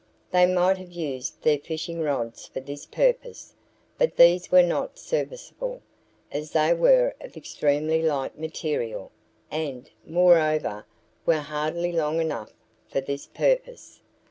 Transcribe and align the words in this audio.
They 0.31 0.47
might 0.47 0.79
have 0.79 0.91
used 0.91 1.43
their 1.43 1.59
fishing 1.59 2.01
rods 2.01 2.47
for 2.47 2.59
this 2.59 2.87
purpose, 2.87 3.53
but 3.99 4.15
these 4.17 4.49
were 4.51 4.63
not 4.63 4.97
serviceable, 4.97 5.83
as 6.31 6.53
they 6.53 6.73
were 6.73 7.13
of 7.21 7.37
extremely 7.37 8.01
light 8.01 8.35
material 8.39 9.11
and, 9.51 9.87
moreover, 10.03 10.87
were 11.27 11.35
hardly 11.41 11.91
long 11.91 12.19
enough 12.19 12.51
for 12.89 12.99
this 13.01 13.27
purpose. 13.27 14.01